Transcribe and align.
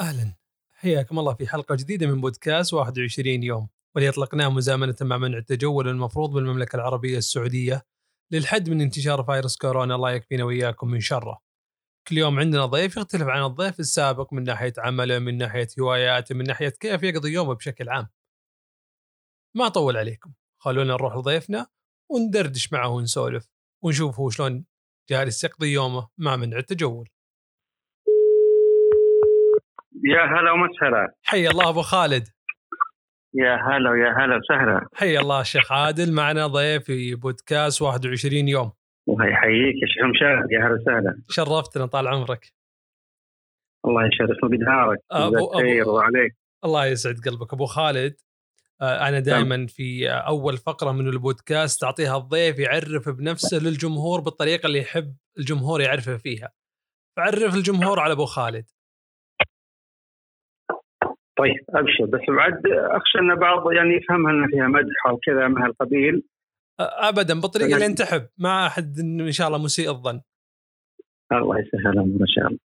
أهلا 0.00 0.34
حياكم 0.70 1.18
الله 1.18 1.34
في 1.34 1.46
حلقة 1.46 1.74
جديدة 1.74 2.06
من 2.06 2.20
بودكاست 2.20 2.74
21 2.74 3.42
يوم 3.42 3.68
واللي 3.94 4.08
اطلقناه 4.08 4.48
مزامنة 4.48 4.96
مع 5.00 5.18
منع 5.18 5.38
التجول 5.38 5.88
المفروض 5.88 6.30
بالمملكة 6.30 6.76
العربية 6.76 7.18
السعودية 7.18 7.86
للحد 8.30 8.70
من 8.70 8.80
انتشار 8.80 9.22
فيروس 9.22 9.56
كورونا 9.56 9.94
الله 9.94 10.10
يكفينا 10.10 10.44
وإياكم 10.44 10.88
من 10.88 11.00
شره. 11.00 11.42
كل 12.08 12.18
يوم 12.18 12.38
عندنا 12.38 12.66
ضيف 12.66 12.96
يختلف 12.96 13.22
عن 13.22 13.44
الضيف 13.44 13.80
السابق 13.80 14.32
من 14.32 14.44
ناحية 14.44 14.72
عمله، 14.78 15.18
من 15.18 15.38
ناحية 15.38 15.68
هواياته، 15.80 16.34
من 16.34 16.44
ناحية 16.44 16.68
كيف 16.68 17.02
يقضي 17.02 17.32
يومه 17.32 17.54
بشكل 17.54 17.88
عام. 17.88 18.08
ما 19.56 19.66
أطول 19.66 19.96
عليكم، 19.96 20.32
خلونا 20.58 20.92
نروح 20.92 21.16
لضيفنا 21.16 21.66
وندردش 22.10 22.72
معه 22.72 22.88
ونسولف 22.88 23.48
ونشوف 23.82 24.20
هو 24.20 24.30
شلون 24.30 24.64
جالس 25.10 25.44
يقضي 25.44 25.72
يومه 25.72 26.08
مع 26.18 26.36
منع 26.36 26.58
التجول. 26.58 27.08
يا 30.14 30.22
هلا 30.24 30.52
ومسهلا 30.52 31.14
حي 31.24 31.48
الله 31.48 31.68
أبو 31.68 31.82
خالد. 31.82 32.28
يا 33.34 33.54
هلا 33.56 33.90
ويا 33.90 34.10
هلا 34.18 34.36
وسهلا. 34.36 34.88
حي 34.94 35.18
الله 35.18 35.40
الشيخ 35.40 35.72
عادل 35.72 36.12
معنا 36.12 36.46
ضيف 36.46 36.84
في 36.84 37.14
بودكاست 37.14 37.82
21 37.82 38.48
يوم. 38.48 38.72
الله 39.08 39.26
يحييك 39.26 39.74
يا 39.82 39.86
شيخ 39.86 40.04
مشاهد 40.04 40.52
يا 40.52 40.58
هلا 40.66 40.74
وسهلا. 40.82 41.22
شرفتنا 41.28 41.86
طال 41.86 42.08
عمرك. 42.08 42.52
الله 43.86 44.06
يشرفنا 44.06 44.48
بدهارك 44.48 44.98
أبو- 45.12 45.56
خير 45.56 45.88
وعليك. 45.88 46.36
الله 46.64 46.86
يسعد 46.86 47.14
قلبك. 47.28 47.52
أبو 47.52 47.66
خالد 47.66 48.14
آه، 48.80 49.08
أنا 49.08 49.20
دائما 49.20 49.66
في 49.66 50.10
أول 50.10 50.56
فقرة 50.56 50.92
من 50.92 51.08
البودكاست 51.08 51.84
أعطيها 51.84 52.16
الضيف 52.16 52.58
يعرف 52.58 53.08
بنفسه 53.08 53.58
للجمهور 53.58 54.20
بالطريقة 54.20 54.66
اللي 54.66 54.78
يحب 54.78 55.14
الجمهور 55.38 55.80
يعرفه 55.80 56.16
فيها. 56.16 56.50
فعرف 57.16 57.54
الجمهور 57.54 58.00
على 58.00 58.12
أبو 58.12 58.24
خالد. 58.24 58.64
طيب 61.38 61.64
أبشر. 61.68 62.04
بس 62.04 62.20
بعد 62.28 62.66
أخشى 62.66 63.18
أن 63.18 63.34
بعض 63.34 63.72
يعني 63.72 63.94
يفهمها 63.94 64.32
أن 64.32 64.46
فيها 64.50 64.68
مدح 64.68 65.06
أو 65.08 65.16
كذا 65.16 65.48
من 65.48 65.62
هالقبيل 65.62 66.22
ابدا 66.80 67.40
بالطريقة 67.40 67.74
اللي 67.74 67.86
انت 67.86 68.02
تحب 68.02 68.22
ما 68.38 68.66
أحد 68.66 68.98
إن 68.98 69.32
شاء 69.32 69.46
الله 69.48 69.58
مسيء 69.58 69.90
الظن. 69.90 70.20
الله 71.32 71.58
يسهل 71.58 71.98
امره 71.98 72.20
إن 72.20 72.26
شاء 72.26 72.46
الله. 72.46 72.58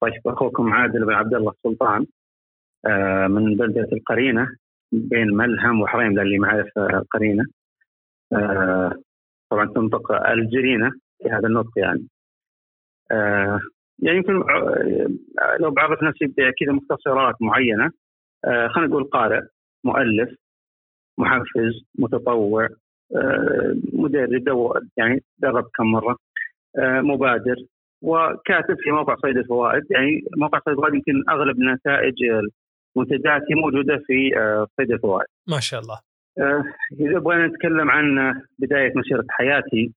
طيب 0.00 0.22
أخوكم 0.26 0.72
عادل 0.72 1.06
بن 1.06 1.12
عبد 1.12 1.34
الله 1.34 1.50
السلطان 1.50 2.06
آه، 2.86 3.26
من 3.26 3.56
بلدة 3.56 3.88
القرينة 3.92 4.48
بين 4.92 5.28
ملهم 5.28 5.80
وحريم 5.80 6.20
للي 6.20 6.38
ما 6.38 6.48
يعرف 6.48 6.78
القرينة. 6.78 7.44
آه، 8.32 8.92
طبعا 9.50 9.66
تنطق 9.66 10.12
الجرينة 10.12 10.90
في 11.22 11.28
هذا 11.30 11.46
النطق 11.46 11.72
يعني. 11.76 12.06
آه، 13.12 13.60
يعني 14.02 14.18
يمكن 14.18 14.32
لو 15.60 15.70
بعرف 15.70 16.02
نفسي 16.02 16.26
كذا 16.28 16.72
مختصرات 16.72 17.34
معينة. 17.40 17.90
خلينا 18.44 18.90
نقول 18.90 19.04
قارئ 19.04 19.40
مؤلف 19.84 20.30
محفز 21.18 21.84
متطوع 21.98 22.68
آه، 23.16 23.74
مدرب 23.92 24.72
يعني 24.96 25.22
درب 25.38 25.64
كم 25.76 25.84
مرة 25.84 26.16
آه، 26.78 27.00
مبادر 27.00 27.56
وكاتب 28.02 28.76
في 28.80 28.90
موقع 28.90 29.16
صيد 29.22 29.36
الفوائد 29.36 29.82
يعني 29.90 30.24
موقع 30.36 30.58
صيد 30.58 30.68
الفوائد 30.68 30.94
يمكن 30.94 31.12
أغلب 31.30 31.56
نتائج 31.60 32.14
منتجاتي 32.96 33.54
موجودة 33.54 34.02
في 34.06 34.38
آه، 34.38 34.66
صيد 34.76 34.90
الفوائد. 34.90 35.26
ما 35.48 35.60
شاء 35.60 35.80
الله. 35.80 35.98
آه، 36.38 36.64
إذا 37.00 37.18
بغينا 37.18 37.46
نتكلم 37.46 37.90
عن 37.90 38.34
بداية 38.58 38.92
مسيرة 38.96 39.24
حياتي 39.30 39.92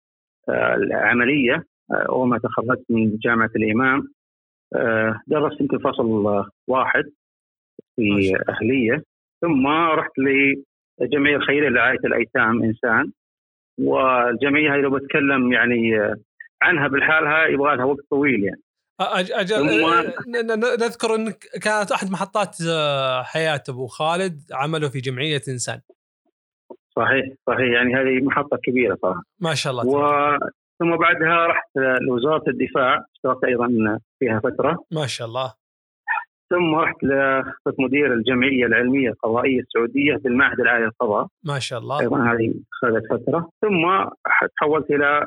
آه، 0.50 0.76
العملية 0.76 1.64
آه، 1.92 2.06
أول 2.10 2.28
ما 2.28 2.38
تخرجت 2.38 2.86
من 2.90 3.18
جامعة 3.18 3.50
الإمام 3.56 4.08
آه، 4.76 5.20
درست 5.28 5.62
يمكن 5.62 5.78
فصل 5.78 6.28
آه، 6.28 6.50
واحد. 6.68 7.04
في. 7.96 8.34
أهلية. 8.50 9.04
ثم 9.42 9.68
رحت 9.68 10.12
للجمعيه 10.18 11.36
الخيريه 11.36 11.70
لرعايه 11.70 12.00
الأيتام 12.06 12.64
إنسان. 12.64 13.12
والجمعيه 13.80 14.76
هذه 14.76 14.80
لو 14.80 14.90
بتكلم 14.90 15.54
يعني 15.54 15.92
عنها 16.62 16.88
بالحالها 16.88 17.46
يبغى 17.46 17.76
لها 17.76 17.86
وقت 17.86 18.00
طويل 18.10 18.44
يعني. 18.44 18.62
أج 19.02 19.32
أجل 19.32 19.64
نذكر 20.80 21.16
إنك 21.16 21.38
كانت 21.62 21.92
أحد 21.92 22.12
محطات 22.12 22.58
آه، 22.70 23.24
حياة 23.24 23.64
أبو 23.70 23.88
خالد 23.88 24.42
عمله 24.54 24.90
في 24.90 25.00
جمعية 25.00 25.42
إنسان. 25.50 25.82
صحيح 26.96 27.26
صحيح. 27.48 27.74
يعني 27.74 27.96
هذه 27.96 28.26
محطة 28.26 28.58
كبيرة 28.64 28.98
صراحة. 29.02 29.24
ما 29.40 29.54
شاء 29.54 29.74
الله. 29.74 29.86
و... 29.86 30.38
ثم 30.80 30.98
بعدها 30.98 31.48
رحت 31.48 31.70
لوزارة 32.02 32.44
الدفاع 32.48 33.06
اشتغلت 33.16 33.44
أيضا 33.44 34.00
فيها 34.20 34.40
فترة. 34.40 34.86
ما 34.92 35.08
شاء 35.08 35.28
الله. 35.28 35.54
ثم 36.54 36.76
رحت 36.76 37.04
لصرت 37.04 37.80
مدير 37.80 38.14
الجمعية 38.14 38.66
العلمية 38.66 39.10
القضائية 39.10 39.60
السعودية 39.60 40.16
بالمعهد 40.16 40.60
العالي 40.60 40.86
للقضاء. 40.86 41.28
ما 41.44 41.60
شاء 41.60 41.80
الله. 41.80 42.00
أيضا 42.00 42.18
هذه 42.18 42.54
اخذت 42.74 43.04
فترة. 43.10 43.50
ثم 43.62 44.10
تحولت 44.58 44.92
إلى 44.92 45.26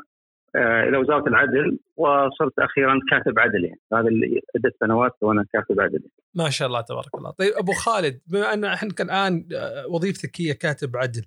آه، 0.56 0.82
إلى 0.88 0.96
وزارة 0.96 1.28
العدل 1.28 1.78
وصرت 1.96 2.58
أخيرا 2.58 3.00
كاتب 3.10 3.38
عدل 3.38 3.64
يعني 3.64 3.80
هذا 3.92 4.08
عدة 4.56 4.72
سنوات 4.80 5.12
وأنا 5.20 5.44
كاتب 5.52 5.80
عدل 5.80 6.02
ما 6.34 6.50
شاء 6.50 6.68
الله 6.68 6.80
تبارك 6.80 7.14
الله. 7.14 7.30
طيب 7.30 7.52
أبو 7.52 7.72
خالد 7.72 8.20
بما 8.26 8.52
أن 8.52 8.64
إحنا 8.64 8.90
الآن 9.00 9.48
آه، 9.54 9.86
وظيفتك 9.86 10.40
هي 10.40 10.54
كاتب 10.54 10.96
عدل 10.96 11.24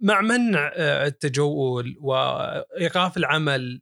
مع 0.00 0.20
منع 0.20 0.72
آه، 0.74 1.06
التجول 1.06 1.96
وإيقاف 2.00 3.16
العمل 3.16 3.80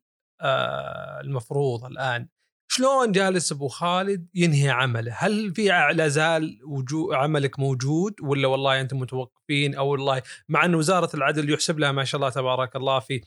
المفروض 1.25 1.84
الآن 1.84 2.28
شلون 2.70 3.12
جالس 3.12 3.52
أبو 3.52 3.68
خالد 3.68 4.26
ينهي 4.34 4.70
عمله؟ 4.70 5.12
هل 5.18 5.54
في 5.54 5.66
لا 5.94 6.08
زال 6.08 6.58
وجو 6.64 7.12
عملك 7.12 7.58
موجود 7.60 8.14
ولا 8.22 8.48
والله 8.48 8.80
أنتم 8.80 8.96
متوقفين 8.98 9.74
أو 9.74 9.88
والله 9.88 10.22
مع 10.48 10.64
أن 10.64 10.74
وزارة 10.74 11.08
العدل 11.16 11.50
يحسب 11.52 11.78
لها 11.78 11.92
ما 11.92 12.04
شاء 12.04 12.18
الله 12.20 12.30
تبارك 12.30 12.76
الله 12.76 12.98
في 12.98 13.20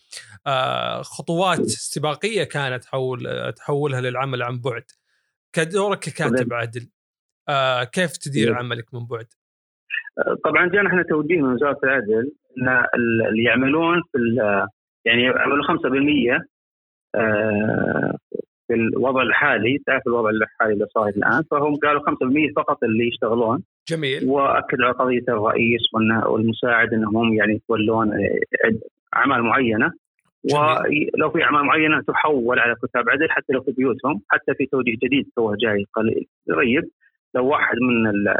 آه، 0.48 1.02
خطوات 1.02 1.60
استباقية 1.60 2.44
كانت 2.44 2.86
حول 2.86 3.54
تحولها 3.56 4.02
للعمل 4.02 4.44
عن 4.44 4.60
بعد. 4.60 4.84
كدورك 5.54 6.00
ككاتب 6.00 6.54
عدل 6.54 6.90
آه، 7.50 7.84
كيف 7.84 8.18
تدير 8.18 8.50
نعم. 8.50 8.58
عملك 8.60 8.94
من 8.94 9.06
بعد؟ 9.06 9.28
آه، 10.18 10.38
طبعا 10.46 10.70
جانا 10.70 10.90
إحنا 10.90 11.04
توجيه 11.10 11.36
من 11.42 11.54
وزارة 11.54 11.80
العدل 11.84 12.32
إن 12.58 12.68
ال- 12.70 13.28
اللي 13.30 13.44
يعملون 13.44 14.02
في 14.12 14.18
يعني 15.06 15.22
يعملوا 15.24 15.64
5% 15.68 16.48
آه، 17.16 18.18
في 18.72 18.78
الوضع 18.78 19.22
الحالي 19.22 19.78
تعرف 19.86 20.08
الوضع 20.08 20.30
الحالي 20.30 20.74
اللي 20.74 20.86
صاير 20.94 21.14
الآن؟ 21.16 21.44
فهم 21.52 21.76
قالوا 21.76 22.02
5% 22.02 22.54
فقط 22.56 22.84
اللي 22.84 23.08
يشتغلون. 23.08 23.64
جميل. 23.90 24.30
وأكد 24.30 24.82
على 24.82 24.94
قضية 24.94 25.24
الرئيس 25.30 25.82
والمساعد 26.30 26.94
إنهم 26.94 27.18
هم 27.18 27.34
يعني 27.34 27.54
يتولون 27.54 28.12
أعمال 29.16 29.44
معينة. 29.44 29.92
ولو 30.54 31.30
في 31.32 31.44
أعمال 31.44 31.64
معينة 31.66 32.02
تحول 32.08 32.60
على 32.60 32.76
كتاب 32.84 33.10
عدل 33.10 33.30
حتى 33.30 33.54
لو 33.54 33.62
في 33.62 33.72
بيوتهم 33.72 34.22
حتى 34.30 34.54
في 34.54 34.66
توجيه 34.66 34.96
جديد 35.04 35.30
تو 35.36 35.56
جاي 35.56 35.86
قليل. 35.94 36.28
قريب 36.50 36.84
لو 37.36 37.48
واحد 37.48 37.78
من 37.82 38.34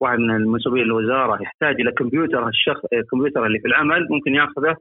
واحد 0.00 0.18
من 0.18 0.30
المسؤولين 0.30 0.84
الوزارة 0.84 1.42
يحتاج 1.42 1.80
إلى 1.80 1.92
كمبيوتر 1.92 2.48
الشخص 2.48 2.84
الكمبيوتر 2.92 3.46
اللي 3.46 3.58
في 3.58 3.68
العمل 3.68 4.06
ممكن 4.10 4.34
ياخذه 4.34 4.76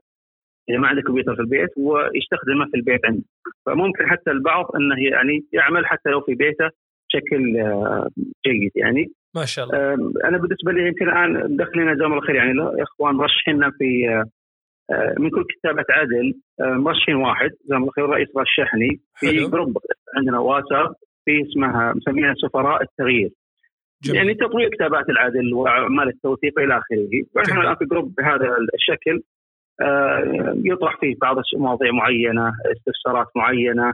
اذا 0.70 0.78
ما 0.78 0.88
عنده 0.88 1.02
كمبيوتر 1.02 1.36
في 1.36 1.42
البيت 1.42 1.70
ويستخدمه 1.78 2.66
في 2.72 2.78
البيت 2.78 3.06
عنده 3.06 3.24
فممكن 3.66 4.08
حتى 4.08 4.32
البعض 4.32 4.66
أنه 4.76 5.04
يعني 5.12 5.46
يعمل 5.54 5.86
حتى 5.86 6.10
لو 6.10 6.22
في 6.22 6.36
بيته 6.36 6.70
بشكل 7.10 7.58
آه، 7.58 8.08
جيد 8.48 8.72
يعني. 8.76 9.12
ما 9.36 9.46
شاء 9.46 9.66
الله. 9.66 9.94
أنا 10.26 10.38
بالنسبة 10.38 10.72
لي 10.72 10.88
يمكن 10.88 11.10
الآن 11.10 11.58
دخلنا 11.58 11.94
جزاهم 11.94 12.12
الله 12.12 12.22
خير 12.22 12.36
يعني 12.36 12.58
يا 12.58 12.84
إخوان 12.84 13.16
مرشحينا 13.16 13.72
في 13.72 14.10
آه، 14.10 14.26
آه، 14.94 15.16
من 15.20 15.30
كل 15.30 15.46
كتابة 15.50 15.86
عدل 15.90 16.34
مرشحين 16.60 17.16
واحد 17.16 17.50
جزاهم 17.66 17.82
الله 17.82 17.92
خير 17.92 18.06
الرئيس 18.06 18.28
رشحني 18.38 19.00
في 19.16 19.28
حلو. 19.28 19.50
جروب 19.50 19.78
عندنا 20.18 20.40
واتساب 20.40 20.96
في 21.26 21.42
اسمها 21.42 21.94
مسميها 21.94 22.34
سفراء 22.34 22.82
التغيير. 22.82 23.30
جميل. 24.04 24.18
يعني 24.18 24.34
تطوير 24.34 24.70
كتابات 24.70 25.10
العدل 25.10 25.54
وأعمال 25.54 26.08
التوثيق 26.08 26.60
إلى 26.60 26.78
آخره. 26.78 27.24
ونحن 27.36 27.52
جميل. 27.52 27.62
الآن 27.62 27.76
في 27.76 27.86
جروب 27.86 28.16
بهذا 28.16 28.58
الشكل. 28.74 29.22
يطرح 30.64 31.00
فيه 31.00 31.16
بعض 31.22 31.36
مواضيع 31.56 31.92
معينة 31.92 32.52
استفسارات 32.78 33.28
معينة. 33.36 33.94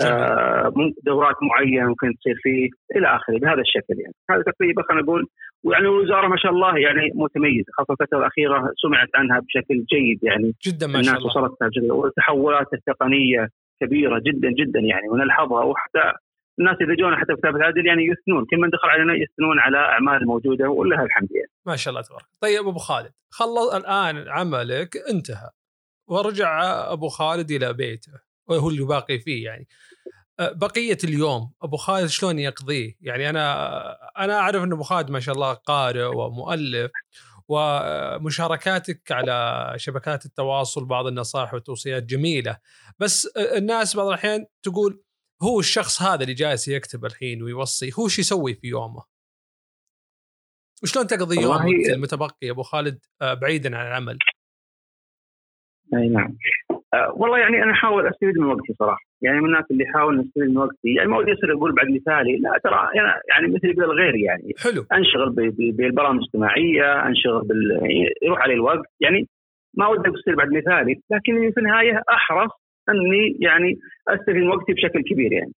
آه، 0.00 0.72
دورات 1.06 1.36
معينة 1.42 1.88
ممكن 1.88 2.14
تصير 2.20 2.34
فيه 2.42 2.68
إلى 2.96 3.06
آخره 3.16 3.38
بهذا 3.38 3.60
الشكل 3.60 4.00
يعني. 4.00 4.14
هذا 4.30 4.42
تقريبا 4.42 4.82
خلينا 4.82 5.02
نقول 5.02 5.26
ويعني 5.64 5.84
الوزارة 5.84 6.28
ما 6.28 6.36
شاء 6.36 6.52
الله 6.52 6.78
يعني 6.78 7.10
متميزة 7.14 7.72
خاصة 7.78 7.92
الفترة 7.92 8.18
الأخيرة 8.18 8.72
سمعت 8.82 9.08
عنها 9.14 9.40
بشكل 9.40 9.84
جيد 9.92 10.18
يعني. 10.22 10.54
جدا 10.66 10.86
ما 10.86 11.02
شاء 11.02 11.16
الله. 11.16 11.26
وصلتها 11.26 11.94
والتحولات 11.94 12.66
التقنية 12.72 13.48
كبيرة 13.82 14.18
جدا 14.26 14.50
جدا 14.50 14.80
يعني 14.80 15.08
ونلحظها 15.08 15.64
وحتى 15.64 16.12
الناس 16.58 16.76
اللي 16.80 16.96
جونا 16.96 17.16
حتى 17.16 17.34
في 17.34 17.40
كتابه 17.40 17.64
عادل 17.64 17.86
يعني 17.86 18.02
يثنون. 18.02 18.46
كل 18.50 18.56
من 18.56 18.70
دخل 18.70 18.88
علينا 18.88 19.12
يثنون 19.14 19.58
على 19.58 19.76
أعمال 19.76 20.26
موجودة 20.26 20.68
ولها 20.68 21.02
الحمد 21.02 21.28
يعني. 21.30 21.50
ما 21.66 21.76
شاء 21.76 21.90
الله 21.92 22.02
تبارك. 22.02 22.26
طيب 22.40 22.66
أبو 22.66 22.78
خالد 22.78 23.12
خلص 23.30 23.74
الآن 23.74 24.28
عملك 24.28 24.96
انتهى. 25.10 25.50
ورجع 26.08 26.62
أبو 26.92 27.08
خالد 27.08 27.50
إلى 27.50 27.72
بيته 27.72 28.12
وهو 28.46 28.68
اللي 28.68 28.84
باقي 28.84 29.18
فيه 29.18 29.44
يعني. 29.44 29.68
بقية 30.40 30.98
اليوم 31.04 31.52
أبو 31.62 31.76
خالد 31.76 32.06
شلون 32.06 32.38
يقضيه؟ 32.38 32.96
يعني 33.00 33.30
أنا 33.30 33.96
أنا 34.18 34.38
أعرف 34.38 34.64
إن 34.64 34.72
أبو 34.72 34.82
خالد 34.82 35.10
ما 35.10 35.20
شاء 35.20 35.34
الله 35.34 35.52
قارئ 35.52 36.04
ومؤلف 36.04 36.90
ومشاركاتك 37.48 39.12
على 39.12 39.72
شبكات 39.76 40.26
التواصل 40.26 40.84
بعض 40.84 41.06
النصائح 41.06 41.54
والتوصيات 41.54 42.02
جميلة. 42.02 42.58
بس 42.98 43.26
الناس 43.36 43.96
بعض 43.96 44.06
الأحيان 44.06 44.46
تقول 44.62 45.02
هو 45.42 45.60
الشخص 45.60 46.02
هذا 46.02 46.22
اللي 46.22 46.34
جالس 46.34 46.68
يكتب 46.68 47.04
الحين 47.04 47.42
ويوصي 47.42 47.86
هو 47.98 48.08
شو 48.08 48.20
يسوي 48.20 48.54
في 48.54 48.66
يومه؟ 48.66 49.02
وشلون 50.82 51.06
تقضي 51.06 51.42
يومك 51.42 51.90
المتبقي 51.94 52.50
أبو 52.50 52.62
خالد؟ 52.62 52.98
بعيدا 53.40 53.76
عن 53.76 53.86
العمل؟ 53.86 54.18
أي 55.94 56.08
نعم. 56.08 56.36
أه 56.94 57.12
والله 57.16 57.38
يعني 57.38 57.62
أنا 57.62 57.72
أحاول 57.72 58.08
أستفيد 58.08 58.38
من 58.38 58.46
وقتي 58.46 58.74
صراحة. 58.78 59.04
يعني 59.22 59.40
من 59.40 59.46
الناس 59.46 59.64
اللي 59.70 59.84
يحاول 59.84 60.20
نستفيد 60.20 60.42
من 60.42 60.56
وقتي. 60.56 60.94
يعني 60.96 61.08
ما 61.08 61.18
ودي 61.18 61.32
أقول 61.56 61.74
بعد 61.74 61.86
مثالي 61.86 62.36
لا 62.36 62.60
ترى 62.64 62.88
يعني 63.28 63.54
مثلي 63.54 63.70
مثل 63.70 63.82
الغير 63.82 64.16
يعني. 64.16 64.54
حلو. 64.58 64.86
أنشغل 64.92 65.30
بالبرامج 65.72 66.18
الاجتماعية 66.18 67.06
أنشغل 67.06 67.42
بال 67.42 67.80
يروح 68.22 68.38
علي 68.38 68.54
الوقت. 68.54 68.86
يعني 69.00 69.28
ما 69.74 69.86
ودي 69.88 70.08
اصير 70.08 70.34
بعد 70.34 70.48
مثالي 70.48 71.00
لكني 71.10 71.52
في 71.52 71.60
النهاية 71.60 72.02
أحرص 72.12 72.50
أني 72.88 73.36
يعني 73.40 73.78
أستفيد 74.08 74.36
من 74.36 74.48
وقتي 74.48 74.72
بشكل 74.72 75.02
كبير 75.02 75.32
يعني 75.32 75.52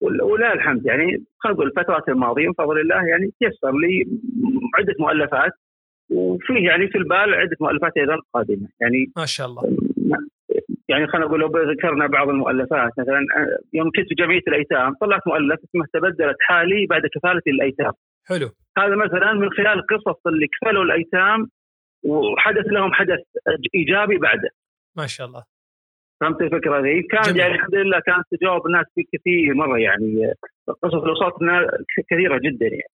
ولله 0.00 0.52
الحمد 0.52 0.86
يعني 0.86 1.24
خلينا 1.38 1.56
نقول 1.56 1.66
الفترات 1.66 2.08
الماضية 2.08 2.46
من 2.46 2.52
فضل 2.52 2.80
الله 2.80 3.06
يعني 3.06 3.30
تيسر 3.40 3.72
لي 3.72 4.06
عدة 4.78 4.94
مؤلفات 4.98 5.52
وفيه 6.10 6.66
يعني 6.68 6.88
في 6.88 6.98
البال 6.98 7.34
عدة 7.34 7.56
مؤلفات 7.60 7.96
أيضا 7.96 8.16
قادمة 8.34 8.68
يعني 8.80 9.12
ما 9.16 9.26
شاء 9.26 9.46
الله 9.46 9.62
يعني 10.88 11.06
خلينا 11.06 11.26
نقول 11.26 11.40
لو 11.40 11.72
ذكرنا 11.72 12.06
بعض 12.06 12.28
المؤلفات 12.28 12.92
مثلا 12.98 13.26
يوم 13.72 13.90
كنت 13.96 14.08
في 14.08 14.14
جمعية 14.14 14.42
الأيتام 14.48 14.94
طلعت 15.00 15.26
مؤلف 15.26 15.60
اسمه 15.64 15.84
تبدلت 15.94 16.36
حالي 16.40 16.86
بعد 16.86 17.02
كفالة 17.14 17.42
الأيتام. 17.46 17.92
حلو. 18.26 18.50
هذا 18.78 18.96
مثلا 18.96 19.32
من 19.32 19.50
خلال 19.50 19.78
القصص 19.78 20.26
اللي 20.26 20.46
كفلوا 20.46 20.84
الأيتام 20.84 21.50
وحدث 22.04 22.66
لهم 22.66 22.92
حدث 22.92 23.18
إيجابي 23.74 24.18
بعده. 24.18 24.50
ما 24.96 25.06
شاء 25.06 25.26
الله. 25.26 25.44
فهمت 26.20 26.40
الفكرة 26.42 26.80
ذي؟ 26.80 27.02
كان 27.02 27.36
يعني 27.36 27.54
الحمد 27.54 27.74
لله 27.74 28.00
كانت 28.06 28.24
تجاوب 28.30 28.66
الناس 28.66 28.86
فيه 28.94 29.04
كثير 29.12 29.54
مرة 29.54 29.78
يعني 29.78 30.32
قصص 30.82 30.94
وصلت 30.94 31.34
كثيرة 32.10 32.38
جدا 32.38 32.66
يعني. 32.66 32.92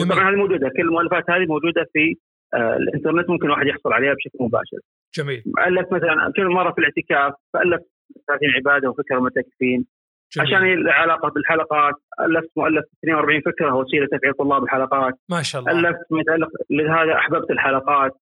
وطبعا 0.00 0.30
هذه 0.30 0.36
موجودة 0.36 0.68
كل 0.68 0.82
المؤلفات 0.82 1.30
هذه 1.30 1.46
موجودة 1.46 1.86
في 1.92 2.16
آه 2.54 2.76
الإنترنت 2.76 3.30
ممكن 3.30 3.46
الواحد 3.46 3.66
يحصل 3.66 3.92
عليها 3.92 4.14
بشكل 4.14 4.38
مباشر. 4.40 4.78
جميل. 5.14 5.42
ألف 5.66 5.92
مثلا 5.92 6.32
كل 6.36 6.46
مرة 6.46 6.72
في 6.72 6.78
الاعتكاف 6.78 7.32
فالف 7.52 7.82
30 8.28 8.48
عبادة 8.56 8.90
وفكرة 8.90 9.18
متكفين 9.20 9.86
جميل. 10.32 10.48
عشان 10.48 10.72
العلاقة 10.72 11.28
بالحلقات 11.28 11.94
الفت 12.20 12.50
مؤلف 12.56 12.84
42 13.04 13.40
فكرة 13.40 13.74
وسيلة 13.74 14.06
تفعيل 14.06 14.34
طلاب 14.34 14.62
الحلقات 14.64 15.14
ما 15.30 15.42
شاء 15.42 15.62
الله 15.62 15.88
الفت 15.88 16.06
متعلق 16.10 16.48
لهذا 16.70 17.14
أحببت 17.14 17.50
الحلقات 17.50 18.12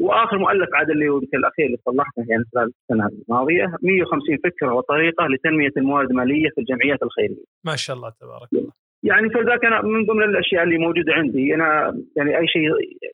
وآخر 0.00 0.38
مؤلف 0.38 0.68
عاد 0.74 0.90
اللي 0.90 1.06
يمكن 1.06 1.38
الأخير 1.38 1.66
اللي 1.66 1.78
صلحته 1.86 2.24
يعني 2.28 2.44
خلال 2.54 2.72
السنة 2.82 3.10
الماضية 3.28 3.66
150 3.82 4.36
فكرة 4.44 4.72
وطريقة 4.74 5.26
لتنمية 5.26 5.72
الموارد 5.76 6.10
المالية 6.10 6.48
في 6.54 6.60
الجمعيات 6.60 7.02
الخيرية. 7.02 7.44
ما 7.64 7.76
شاء 7.76 7.96
الله 7.96 8.10
تبارك 8.20 8.48
الله. 8.52 8.72
يعني 9.02 9.30
فذاك 9.30 9.64
أنا 9.64 9.82
من 9.82 10.06
ضمن 10.06 10.22
الأشياء 10.22 10.62
اللي 10.62 10.78
موجودة 10.78 11.12
عندي 11.12 11.54
أنا 11.54 11.68
يعني 12.16 12.38
أي 12.38 12.48
شيء 12.48 12.62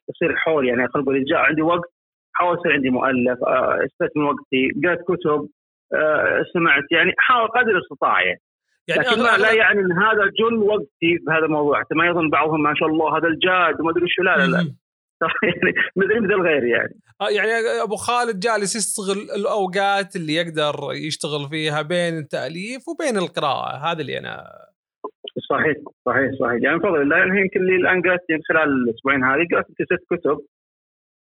يصير 0.09 0.35
حول 0.35 0.67
يعني 0.67 0.87
خلينا 0.87 1.03
نقول 1.03 1.25
جاء 1.25 1.39
عندي 1.39 1.61
وقت 1.61 1.89
حاول 2.33 2.57
يصير 2.59 2.73
عندي 2.73 2.89
مؤلف 2.89 3.39
استثمر 3.85 4.23
من 4.23 4.23
وقتي 4.23 4.61
قرأت 4.83 5.01
كتب 5.01 5.49
سمعت 6.53 6.83
يعني 6.91 7.13
حاول 7.17 7.47
قدر 7.47 7.71
الاستطاعه 7.71 8.19
يعني. 8.19 8.41
يعني 8.87 9.01
لكن 9.01 9.21
لا 9.21 9.51
يعني 9.51 9.79
إن 9.79 9.91
هذا 9.91 10.23
جل 10.39 10.57
وقتي 10.57 11.17
بهذا 11.27 11.45
الموضوع 11.45 11.79
حتى 11.79 11.95
ما 11.95 12.07
يظن 12.07 12.29
بعضهم 12.29 12.63
ما 12.63 12.73
شاء 12.75 12.89
الله 12.89 13.17
هذا 13.17 13.27
الجاد 13.27 13.81
وما 13.81 13.91
أدري 13.91 14.05
شو 14.07 14.23
لا 14.23 14.37
لا 14.37 14.45
لا 14.45 14.73
يعني 15.43 15.73
مدري 15.95 16.19
مثل 16.19 16.33
الغير 16.33 16.63
يعني. 16.63 16.95
آه 17.21 17.29
يعني 17.29 17.51
أبو 17.83 17.95
خالد 17.95 18.39
جالس 18.39 18.75
يستغل 18.75 19.17
الأوقات 19.35 20.15
اللي 20.15 20.33
يقدر 20.35 20.75
يشتغل 20.93 21.49
فيها 21.49 21.81
بين 21.81 22.17
التأليف 22.17 22.87
وبين 22.87 23.17
القراءة. 23.17 23.91
هذا 23.91 24.01
اللي 24.01 24.19
أنا 24.19 24.43
صحيح 25.49 25.77
صحيح 26.05 26.31
صحيح. 26.39 26.59
يعني 26.63 26.77
بفضل 26.77 27.01
الله 27.01 27.17
يعني 27.17 27.41
يمكن 27.41 27.59
اللي 27.59 27.75
الآن 27.75 28.01
قرأت 28.01 28.25
خلال 28.49 28.69
الأسبوعين 28.69 29.23
هذه 29.23 29.47
قرأت 29.51 29.65
ست 29.65 30.05
كتب. 30.11 30.39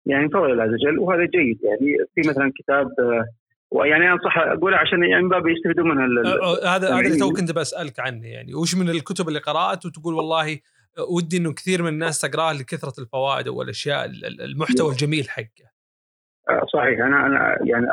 يعني 0.07 0.27
بفضل 0.27 0.51
الله 0.51 0.63
عز 0.63 0.71
وجل 0.71 0.99
وهذا 0.99 1.25
جيد. 1.25 1.59
يعني 1.65 1.97
في 2.15 2.29
مثلا 2.29 2.53
كتاب 2.59 2.89
ويعني 3.71 4.13
أنصح 4.13 4.39
أقوله 4.39 4.77
عشان 4.77 5.05
يعني 5.05 5.29
باب 5.29 5.47
يستفيدوا 5.47 5.85
منها 5.85 6.07
هذا 6.77 6.89
هذا 6.89 6.99
اللي 6.99 7.19
تو 7.19 7.33
كنت 7.33 7.53
بسألك 7.53 8.01
عنه 8.01 8.27
يعني. 8.27 8.55
وش 8.55 8.75
من 8.75 8.91
الكتب 8.91 9.29
اللي 9.29 9.39
قرأت؟ 9.39 9.87
وتقول 9.87 10.15
والله 10.15 10.59
ودي 10.99 11.37
إنه 11.37 11.53
كثير 11.53 11.83
من 11.83 11.89
الناس 11.89 12.21
تقرأها 12.21 12.53
لكثرة 12.53 13.03
الفوائد 13.03 13.49
والاشياء 13.49 14.05
المحتوى 14.45 14.91
الجميل 14.91 15.31
حقه. 15.31 15.75
صحيح. 16.73 17.01
أنا 17.01 17.27
أنا 17.27 17.59
يعني 17.65 17.87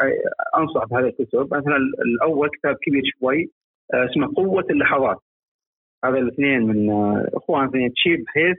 أنصح 0.58 0.86
بهذه 0.86 1.06
الكتب 1.06 1.54
مثلا 1.54 1.78
الأول 1.78 2.50
كتاب 2.50 2.76
كبير 2.82 3.04
شوي 3.20 3.50
اسمه 3.94 4.34
قوة 4.36 4.66
اللحظات. 4.70 5.18
هذا 6.06 6.18
الاثنين 6.18 6.62
من 6.62 6.90
إخوان 7.34 7.68
اثنين 7.68 7.94
تشيب 7.94 8.26
هيث 8.36 8.58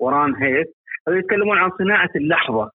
ووران 0.00 0.34
هيث. 0.34 0.66
هذول 1.08 1.18
يتكلمون 1.18 1.58
عن 1.58 1.70
صناعة 1.78 2.10
اللحظة. 2.16 2.70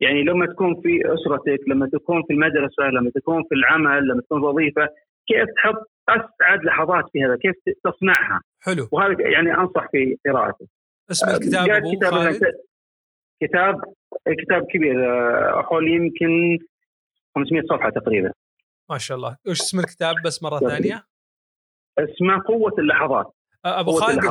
يعني 0.00 0.22
لما 0.22 0.46
تكون 0.46 0.80
في 0.82 1.00
أسرتك 1.14 1.60
لما 1.68 1.88
تكون 1.88 2.22
في 2.22 2.32
المدرسة 2.32 2.84
لما 2.84 3.10
تكون 3.14 3.42
في 3.48 3.54
العمل 3.54 4.08
لما 4.08 4.20
تكون 4.20 4.40
في 4.40 4.46
وظيفة 4.46 4.88
كيف 5.26 5.46
تحط 5.56 5.90
أسعد 6.08 6.64
لحظات 6.64 7.04
في 7.12 7.24
هذا؟ 7.24 7.36
كيف 7.36 7.54
تصنعها؟ 7.84 8.40
حلو. 8.60 8.88
وهذا 8.92 9.16
يعني 9.20 9.54
أنصح 9.54 9.90
في 9.90 10.16
قراءته. 10.26 10.66
اسم 11.10 11.28
الكتاب 11.28 11.70
أبو 11.70 11.96
كتاب 11.96 12.10
خالد؟ 12.10 12.40
كتاب 13.42 13.94
كتاب 14.38 14.66
كبير 14.72 14.96
حول 15.62 15.88
يمكن 15.88 16.58
500 17.34 17.62
صفحة 17.70 17.90
تقريبا. 17.90 18.32
ما 18.90 18.98
شاء 18.98 19.16
الله. 19.16 19.36
وش 19.46 19.60
اسم 19.60 19.78
الكتاب 19.78 20.14
بس 20.24 20.42
مرة 20.42 20.58
ثانية؟ 20.58 21.04
اسمه 21.98 22.42
قوة 22.46 22.74
اللحظات. 22.78 23.34
أبو 23.64 23.92
خالد 23.92 24.24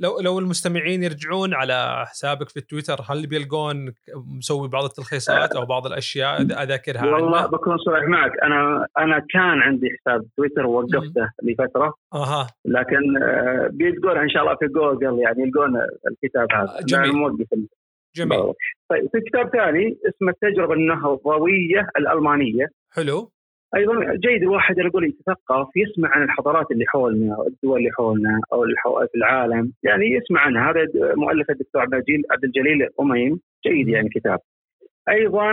لو 0.00 0.20
لو 0.20 0.38
المستمعين 0.38 1.02
يرجعون 1.02 1.54
على 1.54 2.04
حسابك 2.06 2.48
في 2.48 2.56
التويتر 2.56 2.96
هل 3.10 3.26
بيلقون 3.26 3.92
مسوي 4.14 4.68
بعض 4.68 4.84
التلخيصات 4.84 5.56
أو 5.56 5.66
بعض 5.66 5.86
الأشياء 5.86 6.42
أذاكرها 6.42 7.06
والله 7.06 7.38
عنه؟ 7.38 7.46
بكون 7.46 7.78
صريح 7.78 8.04
معك. 8.08 8.32
أنا 8.42 8.86
أنا 8.98 9.18
كان 9.30 9.62
عندي 9.62 9.86
حساب 10.00 10.26
تويتر 10.36 10.66
ووقفته 10.66 11.30
لفترة. 11.42 11.94
أها. 12.14 12.46
لكن 12.64 12.98
بيلقون 13.70 14.18
إن 14.18 14.28
شاء 14.28 14.42
الله 14.42 14.56
في 14.56 14.66
جوجل 14.66 15.18
يعني 15.18 15.42
يلقون 15.42 15.76
الكتاب 16.10 16.52
هذا. 16.52 16.80
جميل. 16.86 17.12
موقف 17.12 17.46
جميل. 18.16 18.52
طيب 18.88 19.08
في 19.12 19.20
كتاب 19.20 19.48
ثاني 19.48 19.98
اسمه 20.08 20.30
التجربه 20.30 20.74
النهضوية 20.74 21.88
الألمانية. 21.98 22.66
حلو. 22.92 23.32
أيضا 23.74 24.14
جيد 24.14 24.42
الواحد 24.42 24.78
يقول 24.78 25.04
يتثقف 25.04 25.68
يسمع 25.76 26.08
عن 26.08 26.22
الحضارات 26.22 26.70
اللي 26.70 26.84
حولنا 26.86 27.38
والدول 27.38 27.78
اللي 27.78 27.90
حولنا 27.90 28.40
أو 28.52 28.64
اللي 28.64 28.74
في 28.84 29.18
العالم. 29.18 29.72
يعني 29.82 30.06
يسمع 30.10 30.40
عنها. 30.40 30.70
هذا 30.70 30.86
مؤلف 31.16 31.50
الدكتور 31.50 31.82
عبد 31.82 32.44
الجليل 32.44 32.82
الأميم. 32.82 33.40
جيد 33.66 33.88
يعني 33.88 34.08
كتاب. 34.08 34.38
أيضا 35.08 35.52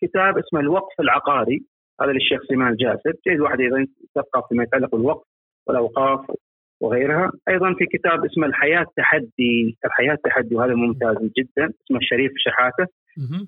كتاب 0.00 0.38
اسمه 0.38 0.60
الوقف 0.60 1.00
العقاري. 1.00 1.62
هذا 2.02 2.12
للشيخ 2.12 2.42
سليمان 2.48 2.72
الجاسر. 2.72 3.12
جيد 3.28 3.40
واحد 3.40 3.60
أيضا 3.60 3.80
يتثقف 3.80 4.48
فيما 4.48 4.62
يتعلق 4.62 4.94
بالوقف 4.94 5.26
والأوقاف 5.66 6.20
وغيرها. 6.80 7.32
أيضا 7.48 7.74
في 7.74 7.86
كتاب 7.86 8.24
اسمه 8.24 8.46
الحياة 8.46 8.86
تحدي. 8.96 9.78
الحياة 9.84 10.18
تحدي 10.24 10.54
وهذا 10.54 10.74
ممتاز 10.74 11.16
جدا. 11.16 11.72
اسمه 11.86 11.98
الشريف 11.98 12.32
شحاته. 12.36 12.86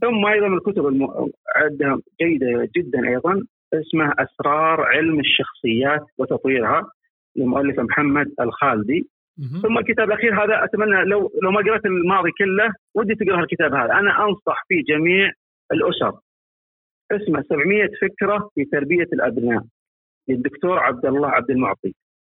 ثم 0.00 0.26
أيضا 0.26 0.46
الكتب 0.46 0.86
الم... 0.86 1.30
عندها 1.56 1.98
جيدة 2.22 2.68
جدا 2.76 3.08
أيضا. 3.08 3.42
اسمه 3.74 4.14
أسرار 4.18 4.80
علم 4.80 5.20
الشخصيات 5.20 6.06
وتطويرها 6.18 6.90
للمؤلف 7.36 7.80
محمد 7.80 8.34
الخالدي. 8.40 9.08
ثم 9.62 9.78
الكتاب 9.78 10.08
الأخير 10.08 10.44
هذا 10.44 10.64
أتمنى 10.64 11.04
لو 11.04 11.32
لو 11.42 11.50
ما 11.50 11.60
قرأت 11.60 11.86
الماضي 11.86 12.30
كله 12.38 12.74
ودي 12.94 13.14
تقرأ 13.14 13.40
الكتاب 13.40 13.74
هذا. 13.74 13.92
أنا 13.92 14.24
أنصح 14.24 14.64
فيه 14.68 14.84
جميع 14.94 15.32
الأسر. 15.72 16.12
اسمه 17.12 17.42
700 17.42 17.88
فكرة 18.00 18.50
في 18.54 18.64
تربية 18.64 19.08
الأبناء 19.12 19.64
للدكتور 20.28 20.78
عبد 20.78 21.06
الله 21.06 21.28
عبد 21.28 21.50
المعطي. 21.50 21.94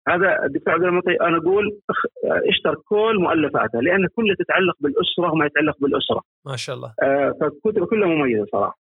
هذا 0.08 0.44
الدكتور 0.44 0.74
عبد 0.74 0.84
المعطي 0.84 1.16
أنا 1.20 1.36
أقول 1.36 1.80
اشتر 2.24 2.74
كل 2.74 3.16
مؤلفاته 3.20 3.80
لأن 3.80 4.06
كلها 4.06 4.34
تتعلق 4.38 4.76
بالأسرة 4.80 5.32
وما 5.32 5.46
يتعلق 5.46 5.76
بالأسرة. 5.80 6.22
ما 6.46 6.56
شاء 6.56 6.76
الله. 6.76 6.94
آه 7.02 7.34
فكتبه 7.40 7.86
كلها 7.86 8.08
مميزة 8.08 8.46
صراحة. 8.52 8.78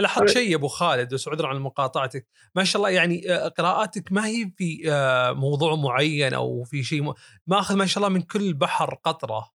لاحظت 0.00 0.28
شيء 0.28 0.56
أبو 0.56 0.68
خالد 0.68 1.14
وسعود 1.14 1.42
عن 1.42 1.58
مقاطعتك. 1.58 2.26
ما 2.54 2.64
شاء 2.64 2.82
الله 2.82 2.90
يعني 2.90 3.28
قراءاتك 3.58 4.12
ما 4.12 4.26
هي 4.26 4.50
في 4.56 4.82
موضوع 5.36 5.74
معين 5.74 6.34
أو 6.34 6.64
في 6.64 6.82
شيء 6.82 7.02
م... 7.02 7.14
ماخذ 7.46 7.76
ما 7.76 7.86
شاء 7.86 8.04
الله 8.04 8.18
من 8.18 8.22
كل 8.22 8.54
بحر 8.54 8.94
قطرة. 9.04 9.50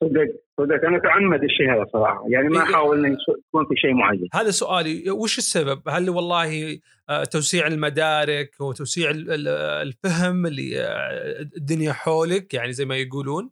صدق 0.00 0.42
صدق. 0.60 0.86
أنا 0.86 0.96
اتعمد 0.96 1.42
الشيء 1.44 1.74
هذا 1.74 1.86
صراحة. 1.92 2.24
يعني 2.28 2.48
ما. 2.48 2.62
أحاول 2.62 3.06
انه 3.06 3.16
يكون 3.48 3.64
في 3.68 3.74
شيء 3.76 3.94
معين. 3.94 4.28
هذا 4.34 4.50
سؤالي 4.50 5.10
وش 5.10 5.38
السبب؟ 5.38 5.88
هل 5.88 6.10
والله 6.10 6.78
آه، 7.08 7.24
توسيع 7.24 7.66
المدارك 7.66 8.50
وتوسيع 8.60 9.10
ال- 9.10 9.30
ال- 9.30 9.48
الفهم 9.88 10.46
اللي 10.46 10.80
آه، 10.80 11.40
الدنيا 11.56 11.92
حولك؟ 11.92 12.54
يعني 12.54 12.72
زي 12.72 12.84
ما 12.84 12.96
يقولون؟ 12.96 13.50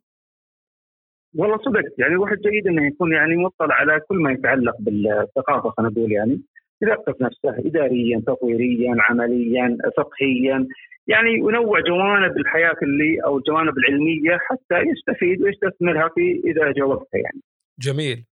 والله 1.34 1.58
صدق. 1.58 1.84
يعني 1.98 2.12
الواحد 2.12 2.36
جيد 2.36 2.66
إنه 2.66 2.86
يكون 2.86 3.12
يعني 3.12 3.36
مطلع 3.36 3.74
على 3.74 4.00
كل 4.08 4.16
ما 4.16 4.32
يتعلق 4.32 4.76
بالثقافة 4.80 5.70
خلينا 5.70 5.92
نقول 5.92 6.12
يعني. 6.12 6.40
يثقف 6.82 7.22
نفسه 7.22 7.58
اداريا 7.68 8.22
تطويريا 8.26 8.94
عمليا 8.98 9.78
فقهيا. 9.96 10.66
يعني 11.06 11.30
ينوع 11.34 11.80
جوانب 11.80 12.36
الحياة 12.36 12.76
اللي 12.82 13.20
أو 13.26 13.38
الجوانب 13.38 13.78
العلمية 13.78 14.38
حتى 14.40 14.78
يستفيد 14.90 15.42
ويستثمرها 15.42 16.08
في 16.14 16.40
إذا 16.44 16.72
جاء 16.72 16.88
وقتها 16.88 17.18
يعني. 17.18 17.40
جميل. 17.80 18.24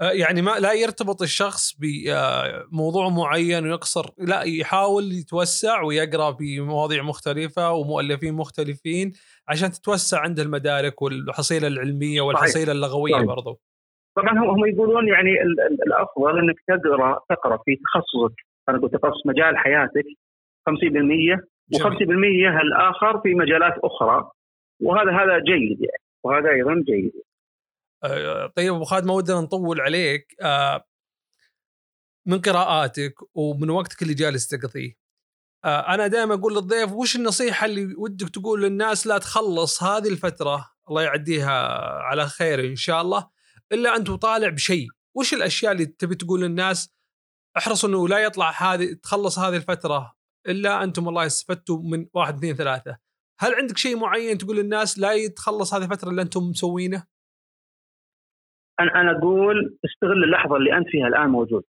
يعني 0.00 0.42
ما 0.42 0.50
لا 0.50 0.72
يرتبط 0.72 1.22
الشخص 1.22 1.74
بموضوع 1.80 3.08
معين 3.08 3.64
ويقصر 3.66 4.06
لا 4.18 4.42
يحاول 4.42 5.12
يتوسع 5.12 5.82
ويقرأ 5.82 6.32
في 6.32 6.60
مواضيع 6.60 7.02
مختلفة 7.02 7.72
ومؤلفين 7.72 8.34
مختلفين 8.34 9.12
عشان 9.48 9.70
تتوسع 9.70 10.20
عنده 10.20 10.42
المدارك 10.42 11.02
والحصيلة 11.02 11.66
العلمية 11.68 12.20
والحصيلة 12.20 12.72
اللغوية 12.72 13.12
صحيح. 13.12 13.24
برضو. 13.26 13.60
طبعا 14.16 14.38
هم 14.38 14.66
يقولون 14.66 15.08
يعني 15.08 15.30
ال- 15.42 15.60
ال- 15.60 15.82
الأفضل 15.86 16.38
إنك 16.38 16.56
تقرأ 16.68 17.20
تقرأ 17.28 17.56
في 17.64 17.76
تخصصك. 17.76 18.34
أنا 18.68 18.78
قلت 18.78 18.92
تخصص 18.94 19.26
مجال 19.26 19.56
حياتك 19.58 20.04
50% 20.68 21.36
و50% 21.74 22.60
الآخر 22.62 23.20
في 23.20 23.34
مجالات 23.34 23.74
أخرى. 23.84 24.30
وهذا 24.82 25.10
هذا 25.12 25.38
جيد 25.38 25.78
يعني. 25.80 26.02
وهذا 26.24 26.50
أيضا 26.50 26.74
جيد. 26.86 27.12
آه، 27.14 27.27
طيب 28.56 28.74
أبو 28.74 28.84
خالد 28.84 29.04
ما 29.04 29.12
ودنا 29.12 29.40
نطول 29.40 29.80
عليك. 29.80 30.36
آه، 30.40 30.84
من 32.26 32.40
قراءاتك 32.40 33.14
ومن 33.34 33.70
وقتك 33.70 34.02
اللي 34.02 34.14
جالس 34.14 34.48
تقضيه. 34.48 34.98
آه، 35.64 35.94
أنا 35.94 36.06
دائما 36.06 36.34
أقول 36.34 36.54
للضيف 36.54 36.92
وش 36.92 37.16
النصيحة 37.16 37.64
اللي 37.66 37.94
ودك 37.96 38.28
تقول 38.28 38.62
للناس 38.62 39.06
لا 39.06 39.18
تخلص 39.18 39.82
هذه 39.82 40.08
الفترة؟ 40.08 40.70
الله 40.90 41.02
يعديها 41.02 41.78
على 42.02 42.26
خير 42.26 42.66
إن 42.66 42.76
شاء 42.76 43.02
الله. 43.02 43.30
إلا 43.72 43.96
أنت 43.96 44.10
طالع 44.10 44.48
بشيء. 44.48 44.88
وش 45.16 45.34
الأشياء 45.34 45.72
اللي 45.72 45.86
تبي 45.86 46.14
تقول 46.14 46.42
للناس؟ 46.42 46.90
احرصوا 47.56 47.88
إنه 47.88 48.08
لا 48.08 48.18
يطلع 48.18 48.50
هذه 48.50 48.92
تخلص 49.02 49.38
هذه 49.38 49.56
الفترة. 49.56 50.14
إلا 50.48 50.84
أنتم 50.84 51.06
والله 51.06 51.26
استفدتوا 51.26 51.82
من 51.82 52.06
واحد 52.14 52.36
اثنين 52.36 52.56
ثلاثة. 52.56 52.98
هل 53.40 53.54
عندك 53.54 53.78
شيء 53.78 53.96
معين 53.96 54.38
تقول 54.38 54.56
للناس 54.56 54.98
لا 54.98 55.12
يتخلص 55.12 55.74
هذه 55.74 55.84
الفترة 55.84 56.10
اللي 56.10 56.22
أنتم 56.22 56.42
مسوينه؟ 56.42 57.04
أنا 58.80 59.00
أنا 59.00 59.18
أقول 59.18 59.76
استغل 59.84 60.24
اللحظة 60.24 60.56
اللي 60.56 60.76
أنت 60.76 60.88
فيها 60.88 61.06
الآن 61.06 61.30
موجود. 61.30 61.62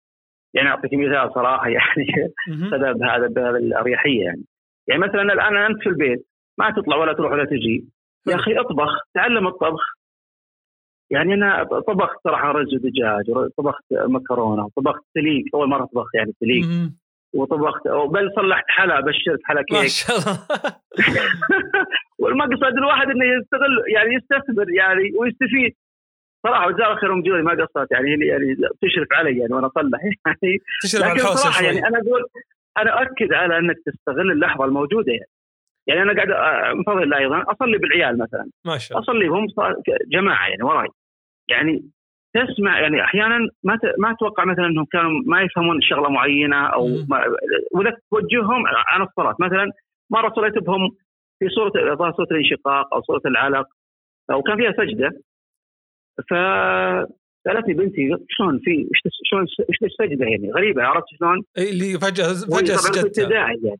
يعني 0.53 0.69
أعطيك 0.69 0.93
مثال 0.93 1.33
صراحة 1.33 1.69
يعني 1.77 2.33
مهم. 2.47 2.73
هذا 2.73 3.27
الأريحية 3.57 4.23
يعني. 4.23 4.43
يعني 4.87 5.01
مثلا 5.01 5.21
الآن 5.21 5.57
أنت 5.57 5.83
في 5.83 5.89
البيت 5.89 6.25
ما 6.57 6.71
تطلع 6.71 6.97
ولا 6.97 7.13
تروح 7.13 7.31
ولا 7.31 7.45
تجي. 7.45 7.85
يا 8.27 8.35
أخي 8.35 8.59
اطبخ 8.59 8.89
تعلم 9.13 9.47
الطبخ. 9.47 9.97
يعني 11.09 11.33
أنا 11.33 11.63
طبخت 11.63 12.17
صراحة 12.23 12.51
رز 12.51 12.73
ودجاج 12.73 13.51
طبخت 13.57 13.83
مكرونة 13.91 14.69
طبخت 14.75 15.03
سليق 15.13 15.43
أول 15.55 15.69
مرة 15.69 15.83
أطبخ 15.83 16.15
يعني 16.15 16.33
سليق. 16.39 16.91
وطبخت 17.33 17.87
بل 17.87 18.31
صلحت 18.35 18.63
حلا 18.67 18.99
بشرت 18.99 19.39
حلا 19.43 19.63
ما 19.71 19.81
كيك 19.81 19.87
شاء 19.87 20.17
الله. 20.17 20.39
والمقصد 22.19 22.77
الواحد 22.77 23.09
إنه 23.09 23.25
يستغل 23.25 23.83
يعني 23.95 24.15
يستثمر 24.15 24.69
يعني 24.69 25.11
ويستفيد. 25.19 25.75
صراحة 26.43 26.71
جزاها 26.71 26.95
خير 26.95 27.13
ام 27.13 27.21
جوي 27.21 27.41
ما 27.41 27.51
قصرت 27.51 27.91
يعني 27.91 28.09
يعني 28.25 28.55
تشرف 28.81 29.07
علي 29.11 29.37
يعني 29.37 29.53
وأنا 29.53 29.67
أصلح 29.67 29.99
يعني. 30.03 30.57
على 30.95 31.05
لكن 31.05 31.19
الحوسة 31.19 31.35
صراحة 31.35 31.59
شوي. 31.59 31.67
يعني 31.67 31.87
أنا 31.87 31.97
أقول 31.97 32.23
أنا 32.77 32.91
أؤكد 32.91 33.33
على 33.33 33.57
إنك 33.57 33.75
تستغل 33.85 34.31
اللحظة 34.31 34.65
الموجودة 34.65 35.11
يعني. 35.11 35.29
يعني 35.87 36.01
أنا 36.01 36.13
قاعد 36.13 36.75
من 36.75 36.83
فضل 36.83 37.03
الله 37.03 37.17
أيضا 37.17 37.43
أصلي 37.47 37.77
بالعيال 37.77 38.17
مثلا. 38.17 38.45
ما 38.65 38.77
شاء 38.77 38.97
الله. 38.97 39.11
أصلي 39.11 39.27
هم 39.27 39.47
جماعة 40.11 40.47
يعني 40.47 40.63
وراي. 40.63 40.87
يعني 41.49 41.89
تسمع 42.33 42.79
يعني 42.79 43.03
أحيانا 43.03 43.37
ما 43.63 43.79
ما 43.97 44.11
أتوقع 44.11 44.45
مثلا 44.45 44.65
إنهم 44.65 44.85
كانوا 44.91 45.21
ما 45.25 45.41
يفهمون 45.41 45.81
شغلة 45.81 46.09
معينة 46.09 46.67
أو. 46.67 46.87
ما 46.87 47.23
ولا 47.75 47.97
توجههم 48.11 48.63
عن 48.67 49.01
الصلاة. 49.01 49.35
مثلا 49.39 49.71
مرة 50.11 50.33
صليت 50.35 50.57
بهم 50.57 50.89
في 51.39 51.45
الظاهر 51.91 52.13
سوره 52.13 52.27
الانشقاق 52.31 52.93
أو 52.93 53.01
سوره 53.01 53.21
العلق 53.25 53.67
وكان 54.33 54.57
فيها 54.57 54.71
سجدة. 54.71 55.11
ف 56.29 56.33
سالتني 57.45 57.73
بنتي 57.73 58.09
شلون 58.29 58.59
في 58.63 58.71
إيش 58.71 59.01
شلون 59.29 59.45
إيش 59.69 59.77
السجده 59.83 60.25
يعني؟ 60.25 60.51
غريبة 60.51 60.83
عرفت 60.83 61.05
شلون؟ 61.19 61.41
إيه 61.57 61.69
اللي 61.71 61.99
فجأة 61.99 62.27
فجأة 62.57 62.75
سجدت 62.75 63.17
يعني. 63.17 63.75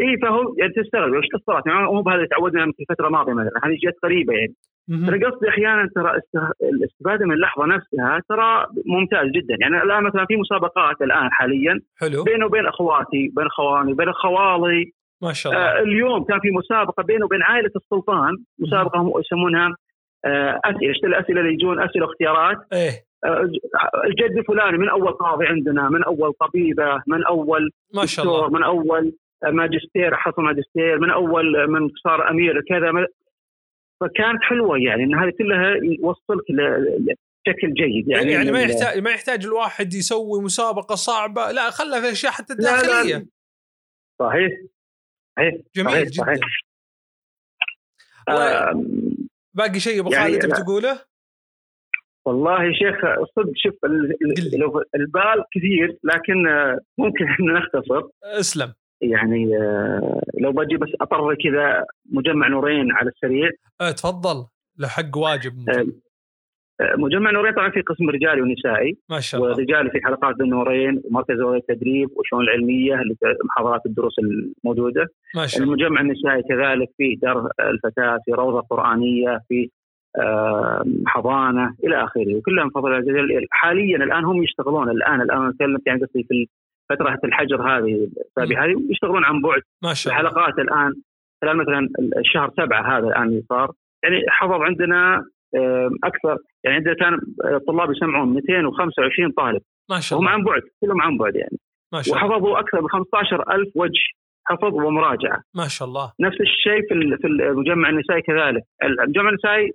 إي 0.00 0.16
فهو 0.22 0.54
يعني 0.58 0.72
تستغرب 0.72 1.14
إيش 1.14 1.24
الصلاه 1.34 1.62
يعني 1.66 1.86
مو 1.86 2.02
بهذا 2.02 2.26
تعودنا 2.30 2.72
في 2.76 2.80
الفترة 2.82 3.06
الماضية 3.06 3.32
مثلا 3.32 3.50
هذه 3.64 3.74
جت 3.84 3.96
قريبة 4.02 4.32
يعني. 4.34 4.54
أنا 4.90 5.28
قصدي 5.30 5.48
أحيانا 5.48 5.88
ترى 5.94 6.18
است- 6.18 6.62
الاستفادة 6.62 7.26
من 7.26 7.32
اللحظة 7.32 7.66
نفسها 7.66 8.20
ترى 8.28 8.66
ممتاز 8.86 9.26
جدا. 9.36 9.56
يعني 9.60 9.82
الآن 9.82 10.02
مثلا 10.04 10.24
في 10.28 10.36
مسابقات 10.36 11.02
الآن 11.02 11.30
حاليا 11.32 11.80
حلو. 11.96 12.24
بيني 12.24 12.44
وبين 12.44 12.66
أخواتي 12.66 13.32
بين 13.36 13.46
إخواني 13.46 13.94
بين 13.94 14.12
خوالي. 14.12 14.92
ما 15.22 15.32
شاء 15.32 15.52
الله. 15.52 15.64
آه 15.64 15.82
اليوم 15.82 16.24
كان 16.24 16.40
في 16.40 16.50
مسابقة 16.50 17.02
بيني 17.02 17.24
وبين 17.24 17.42
عائلة 17.42 17.70
السلطان 17.76 18.36
مسابقة 18.58 19.12
يسمونها 19.20 19.76
أسئلة 20.24 20.88
إيش 20.88 20.96
الأسئلة 21.04 21.40
اللي 21.40 21.52
يجون؟ 21.52 21.80
أسئلة 21.82 22.06
واختيارات. 22.06 22.56
إيه. 22.72 23.04
آه 23.24 23.50
الجد 24.04 24.38
الفلاني 24.38 24.78
من 24.78 24.88
أول 24.88 25.12
قاضي 25.12 25.46
عندنا 25.46 25.88
من 25.88 26.04
أول 26.04 26.32
طبيبة 26.32 27.02
من 27.06 27.24
أول 27.24 27.70
ما 27.94 28.06
شاء 28.06 28.24
الله. 28.24 28.48
من 28.50 28.62
أول 28.62 29.12
ماجستير 29.44 30.16
حصل 30.16 30.42
ماجستير 30.42 30.98
من 30.98 31.10
أول 31.10 31.68
من 31.70 31.88
صار 32.04 32.30
أمير 32.30 32.60
كذا 32.68 33.06
فكانت 34.00 34.42
حلوة 34.42 34.78
يعني 34.78 35.04
إن 35.04 35.14
هذه 35.14 35.32
كلها 35.38 35.74
يوصلك 35.82 36.44
بشكل 36.48 37.74
جيد 37.74 38.08
يعني. 38.08 38.32
يعني, 38.32 38.52
ما 38.52 38.60
يحتاج 38.62 38.98
ما 39.02 39.10
يحتاج 39.10 39.44
الواحد 39.46 39.94
يسوي 39.94 40.42
مسابقة 40.42 40.94
صعبة 40.94 41.50
لا 41.50 41.70
خلها 41.70 42.00
في 42.00 42.12
أشياء 42.12 42.32
حتى 42.32 42.54
لا، 42.54 42.62
لا. 42.62 42.70
داخليه 42.82 43.26
صحيح. 44.18 44.52
صحيح. 45.36 45.54
جميل 45.76 45.90
صحيح 45.90 46.02
جدا. 46.02 46.22
صحيح 46.24 46.38
و- 48.28 48.32
آم، 48.32 48.84
باقي 49.54 49.80
شيء 49.80 50.00
أبو 50.00 50.10
يعني 50.10 50.32
خالد 50.32 50.42
تبي. 50.42 50.62
تقوله؟ 50.62 51.00
والله 52.24 52.64
يا 52.64 52.72
شيخ 52.72 52.96
صدق 53.36 53.52
شوف. 53.56 53.74
لو 54.52 54.82
البال 54.94 55.44
كثير 55.54 55.98
لكن 56.04 56.34
ممكن 56.98 57.24
ان 57.40 57.54
نختصر 57.54 58.08
اسلم 58.24 58.72
يعني 59.02 59.56
آه، 59.56 60.20
لو 60.40 60.52
بجي 60.52 60.76
بس 60.76 60.88
أطر 61.00 61.34
كذا 61.34 61.84
مجمع 62.10 62.48
نورين 62.48 62.92
على 62.92 63.10
السريع 63.10 63.50
أه 63.80 63.90
تفضل 63.90 64.46
له 64.78 64.88
حق 64.88 65.16
واجب 65.16 65.68
آه، 65.70 65.86
مجمع 66.96 67.30
نورين 67.30 67.52
طبعا 67.52 67.70
في 67.70 67.80
قسم 67.80 68.10
رجالي 68.10 68.42
ونسائي. 68.42 68.96
ما 69.10 69.20
شاء 69.20 69.40
الله. 69.40 69.56
ورجالي 69.56 69.90
في 69.90 70.00
حلقات 70.04 70.40
النورين 70.40 71.02
ومركز 71.04 71.40
التدريب 71.40 72.08
والشؤون 72.16 72.44
العلمية 72.44 73.02
محاضرات 73.44 73.80
الدروس 73.86 74.16
الموجودة. 74.18 75.06
ما 75.34 75.46
شاء 75.46 75.62
الله. 75.62 75.74
المجمع 75.74 76.00
النسائي 76.00 76.42
كذلك 76.42 76.88
في 76.96 77.14
دار 77.22 77.48
الفتاة 77.60 78.18
في 78.24 78.32
روضة 78.32 78.60
قرآنية 78.60 79.40
في 79.48 79.70
آه، 80.18 80.84
حضانة 81.06 81.74
إلى 81.84 82.04
آخره. 82.04 82.36
وكلها 82.36 82.64
من 82.64 82.70
فضل 82.70 82.94
الله 82.94 83.46
حاليا 83.50 83.96
الآن 83.96 84.24
هم 84.24 84.42
يشتغلون. 84.42 84.90
الآن 84.90 85.20
الآن 85.20 85.48
نتكلم 85.48 85.78
يعني 85.86 86.00
قصدي 86.00 86.26
في 86.28 86.48
فترة 86.90 87.18
الحجر 87.24 87.62
هذه 87.62 88.08
السابقه 88.26 88.64
هذه 88.64 88.74
يشتغلون 88.90 89.24
عن 89.24 89.40
بعد. 89.40 89.62
ما 89.82 89.94
شاء 89.94 90.12
الله. 90.12 90.28
الحلقات 90.30 90.58
الآن 90.58 90.92
الآن 91.42 91.56
مثلا 91.56 91.88
الشهر 92.18 92.50
سبعة 92.56 92.98
هذا 92.98 93.06
الآن 93.06 93.22
اللي 93.22 93.42
صار. 93.48 93.70
يعني 94.02 94.24
حضر 94.28 94.62
عندنا 94.64 95.24
أكثر. 96.04 96.38
يعني 96.64 96.76
عندنا 96.76 96.94
كان 96.94 97.20
الطلاب 97.54 97.90
يسمعون 97.90 98.34
225 98.34 99.32
طالب. 99.32 99.62
ما 99.90 100.00
شاء 100.00 100.18
الله. 100.18 100.30
عن 100.30 100.44
بعد 100.44 100.62
كلهم 100.80 101.02
عن 101.02 101.18
بعد 101.18 101.36
يعني. 101.36 101.58
ما 101.92 102.02
شاء 102.02 102.16
الله. 102.16 102.26
وحفظوا 102.26 102.60
أكثر 102.60 102.80
من 102.80 102.88
15000 102.88 103.68
وجه 103.74 104.00
حفظ 104.44 104.74
ومراجعة. 104.74 105.42
ما 105.54 105.68
شاء 105.68 105.88
الله. 105.88 106.12
نفس 106.20 106.40
الشيء 106.40 106.80
في 106.88 107.16
في 107.20 107.26
المجمع 107.26 107.88
النسائي 107.88 108.22
كذلك. 108.22 108.62
المجمع 108.84 109.28
النسائي 109.28 109.70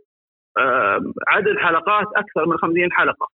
آه، 0.57 0.99
عدد 1.27 1.57
حلقات 1.57 2.07
أكثر 2.15 2.45
من 2.45 2.57
50 2.57 2.91
حلقة. 2.91 3.27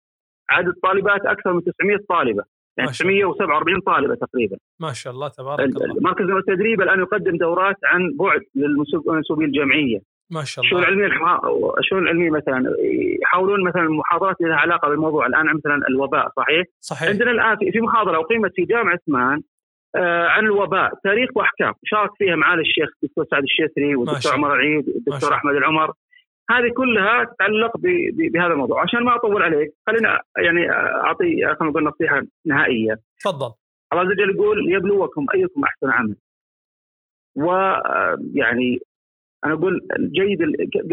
عدد 0.50 0.74
طالبات 0.84 1.26
أكثر 1.26 1.54
من 1.54 1.62
900 1.64 1.98
طالبة. 2.10 2.44
يعني 2.78 2.88
ما 2.88 2.94
شاء 2.94 3.08
الله. 3.08 3.34
947 3.34 3.82
طالبة 3.82 4.16
تقريبا. 4.16 4.58
ما 4.80 4.94
شاء 4.94 5.14
الله 5.14 5.28
تبارك 5.28 5.60
الله. 5.60 5.96
مركز 6.02 6.26
التدريب 6.30 6.82
الآن 6.82 7.00
يقدم 7.00 7.38
دورات 7.38 7.76
عن 7.84 8.02
بعد 8.20 8.42
للمنسوبين 8.56 9.48
الجمعيه 9.48 10.00
ما 10.32 10.44
شاء 10.44 10.66
الشؤون 10.66 10.84
الله. 10.84 10.94
العلميه 10.94 11.06
الح- 11.16 11.42
الشؤون 11.80 12.04
العلميه 12.04 12.30
مثلا؟ 12.30 12.76
يحاولون 13.24 13.64
مثلا 13.64 13.90
محاضرات 13.90 14.36
لها 14.42 14.56
علاقه 14.56 14.90
بالموضوع 14.90 15.26
الآن 15.26 15.46
مثلا 15.46 15.88
الوباء 15.90 16.30
صحيح؟ 16.38 16.66
صحيح. 16.80 17.10
عندنا 17.10 17.32
الآن 17.32 17.58
في- 17.72 17.80
محاضرة 17.82 18.20
أقيمت 18.20 18.52
في 18.56 18.66
جامعة 18.66 18.94
عثمان 18.94 19.42
آه، 19.96 20.28
عن 20.28 20.46
الوباء 20.46 20.92
تاريخ 21.04 21.30
وأحكام 21.36 21.74
شارك 21.86 22.10
فيها 22.18 22.36
معالي 22.36 22.62
الشيخ 22.62 22.90
الدكتور 23.04 23.26
سعد 23.32 23.44
الشيثري 23.44 23.96
والدكتور. 23.96 24.34
عمر 24.34 24.54
العيد 24.54 24.90
والدكتور. 24.90 25.34
أحمد 25.34 25.56
العمر. 25.56 25.94
هذه 26.52 26.70
كلها 26.78 27.24
تتعلق 27.24 27.72
بهذا 28.34 28.54
الموضوع. 28.54 28.82
عشان 28.82 29.04
ما 29.04 29.16
أطول 29.16 29.44
عليك 29.44 29.74
خلينا 29.88 30.22
يعني 30.38 30.72
اعطي 30.72 31.26
خلينا 31.26 31.56
نقول 31.72 31.84
نصيحة 31.84 32.22
نهائية. 32.46 32.96
تفضل. 33.20 33.52
الله 33.94 34.04
عز 34.04 34.08
وجل 34.12 34.36
يقول 34.36 34.66
ليبلوكم 34.66 35.26
أيكم 35.36 35.64
أحسن 35.64 35.90
عمل. 35.90 36.16
ويعني 37.36 38.80
أنا 39.46 39.54
أقول 39.54 39.80
جيد 40.00 40.42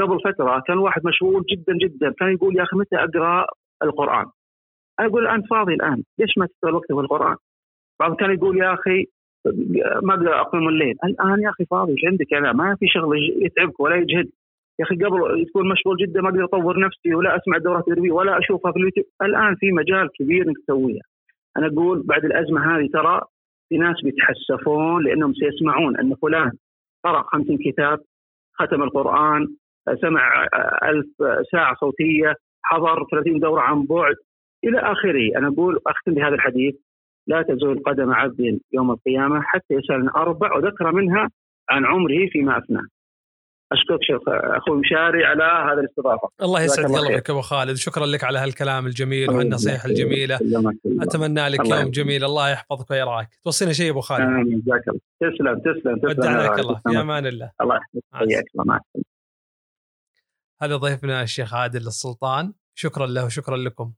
قبل 0.00 0.18
فترة 0.24 0.62
كان 0.66 0.78
واحد 0.78 1.06
مشغول 1.06 1.44
جدا 1.50 1.76
جدا 1.76 2.12
كان 2.18 2.32
يقول 2.32 2.56
يا 2.56 2.62
أخي 2.62 2.76
متى 2.76 2.96
أقرأ 2.96 3.46
القرآن؟ 3.82 4.26
أنا 5.00 5.08
أقول 5.08 5.26
انت 5.26 5.46
فاضي 5.50 5.74
الآن 5.74 6.02
ليش 6.18 6.38
ما 6.38 6.46
تستغل 6.46 6.74
وقتك 6.74 6.94
في 6.94 7.00
القرآن؟ 7.00 7.36
بعض 8.00 8.16
كان 8.16 8.30
يقول 8.30 8.58
يا 8.58 8.74
أخي 8.74 9.04
ما 10.02 10.14
أقدر 10.14 10.40
أقوم 10.40 10.68
الليل. 10.68 10.94
الآن 11.04 11.42
يا 11.42 11.50
أخي 11.50 11.64
فاضي 11.64 11.92
إيش 11.92 12.04
عندك؟ 12.04 12.34
أنا 12.34 12.52
ما 12.52 12.76
في 12.80 12.86
شغل 12.88 13.18
يتعبك 13.42 13.80
ولا 13.80 13.96
يجهد 13.96 14.28
يا 14.78 14.84
أخي 14.84 14.94
قبل 14.94 15.46
تكون 15.48 15.68
مشغول 15.68 15.96
جدا 15.96 16.20
ما 16.20 16.28
أقدر 16.28 16.44
أطور 16.44 16.80
نفسي 16.80 17.14
ولا 17.14 17.36
أسمع 17.36 17.58
دورات 17.58 17.86
تدريبية 17.86 18.12
ولا 18.12 18.38
أشوفها 18.38 18.72
في 18.72 18.78
اليوتيوب. 18.78 19.06
الآن 19.22 19.54
في 19.54 19.72
مجال 19.72 20.08
كبير 20.18 20.48
إنك 20.48 20.56
تسويها 20.58 21.02
أنا 21.56 21.66
أقول 21.66 22.02
بعد 22.02 22.24
الأزمة 22.24 22.76
هذه 22.76 22.88
ترى 22.92 23.20
في 23.68 23.78
ناس 23.78 23.96
بيتحسفون 24.04 25.04
لأنهم 25.04 25.32
سيسمعون 25.34 25.96
أن 25.96 26.14
فلان 26.22 26.52
قرأ 27.04 27.22
50 27.22 27.58
كتاب 27.58 27.98
ختم 28.58 28.82
القرآن 28.82 29.46
سمع 30.00 30.46
ألف 30.82 31.06
ساعة 31.52 31.74
صوتية 31.74 32.34
حضر 32.62 33.04
30 33.10 33.38
دورة 33.38 33.60
عن 33.60 33.86
بعد 33.86 34.14
إلى 34.64 34.78
آخره. 34.78 35.38
أنا 35.38 35.48
أقول 35.48 35.78
أختم 35.86 36.14
بهذا 36.14 36.34
الحديث 36.34 36.74
لا 37.26 37.42
تزول 37.42 37.82
قدم 37.86 38.12
عبد 38.12 38.60
يوم 38.72 38.90
القيامة 38.90 39.40
حتى 39.42 39.74
يسال 39.74 40.10
أربع 40.16 40.56
وذكر 40.56 40.92
منها 40.92 41.28
عن 41.70 41.84
عمره 41.84 42.26
فيما 42.32 42.58
افناه 42.58 42.86
أشكرك 43.72 43.98
شيخ 44.02 44.20
أخوي 44.26 44.80
مشاري 44.80 45.25
على 45.25 45.72
هذا 45.72 45.80
الاستضافة. 45.80 46.28
الله 46.42 46.62
يسعد 46.62 46.84
قلبك 46.84 47.30
أبو 47.30 47.40
خالد. 47.40 47.76
شكرا 47.76 48.06
لك 48.06 48.25
على 48.25 48.38
هالكلام 48.38 48.87
الجميل 48.87 49.30
وهالنصيحه 49.30 49.88
الجميلة. 49.88 50.38
أتمنى 50.87 51.48
لك 51.48 51.66
يوم 51.66 51.90
جميل. 51.90 52.25
الله 52.25 52.48
يحفظك 52.48 52.90
ويرعاك 52.90 53.38
توصينا 53.44 53.72
شيء 53.72 53.90
أبو 53.90 54.00
خالد. 54.00 54.22
آمين. 54.22 54.60
جزاك 54.60 54.88
الله. 54.88 55.00
تسلم 55.20 55.58
تسلم 55.58 55.98
تسلم. 55.98 56.10
ودعناك 56.10 56.58
الله 56.58 56.75
في 56.75 57.00
أمان 57.00 57.26
الله. 57.26 57.52
الله 57.60 57.76
يحفظك. 57.76 58.02
حياك 58.12 58.44
الله. 58.60 58.80
هذا 60.62 60.76
ضيفنا 60.76 61.22
الشيخ 61.22 61.54
عادل 61.54 61.87
السلطان. 61.87 62.52
شكرا 62.75 63.06
له 63.06 63.25
وشكرا 63.25 63.56
لكم. 63.56 63.92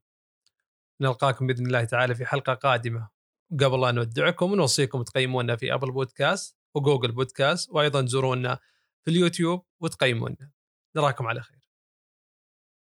نلقاكم 1.01 1.47
بإذن 1.47 1.65
الله 1.65 1.83
تعالى 1.83 2.15
في 2.15 2.25
حلقة 2.25 2.53
قادمة. 2.53 3.09
قبل 3.59 3.85
أن 3.85 3.95
نودعكم 3.95 4.55
نوصيكم 4.55 5.03
تقيمونا 5.03 5.55
في 5.55 5.73
ابل 5.73 5.91
بودكاست 5.91 6.57
وجوجل 6.75 7.11
بودكاست 7.11 7.71
وأيضا 7.71 8.01
تزورونا 8.01 8.59
في 9.05 9.11
اليوتيوب 9.11 9.65
وتقيمونا. 9.81 10.51
نراكم 10.95 11.27
على 11.27 11.41
خير. 11.41 11.60